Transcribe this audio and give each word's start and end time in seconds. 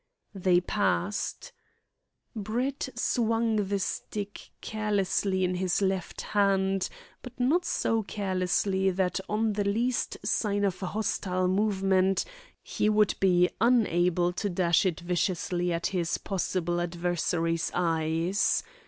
They 0.33 0.59
passed. 0.61 1.51
Brett 2.35 2.89
swung 2.95 3.57
the 3.57 3.77
stick 3.77 4.49
carelessly 4.59 5.43
in 5.43 5.53
his 5.53 5.79
left 5.79 6.21
hand, 6.21 6.89
but 7.21 7.39
not 7.39 7.65
so 7.65 8.01
carelessly 8.01 8.89
that 8.89 9.19
on 9.29 9.53
the 9.53 9.63
least 9.63 10.17
sign 10.25 10.63
of 10.63 10.81
a 10.81 10.87
hostile 10.87 11.47
movement 11.47 12.25
he 12.63 12.89
would 12.89 13.13
be 13.19 13.49
unable 13.61 14.33
to 14.33 14.49
dash 14.49 14.87
it 14.87 15.01
viciously 15.01 15.71
at 15.71 15.85
his 15.93 16.17
possible 16.17 16.81
adversary's 16.81 17.69
eyes. 17.75 18.63